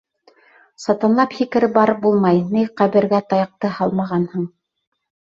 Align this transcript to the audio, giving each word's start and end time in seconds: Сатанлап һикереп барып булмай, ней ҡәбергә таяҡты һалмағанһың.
Сатанлап 0.83 1.33
һикереп 1.39 1.75
барып 1.75 1.99
булмай, 2.05 2.39
ней 2.55 2.65
ҡәбергә 2.81 3.19
таяҡты 3.33 3.71
һалмағанһың. 3.75 4.49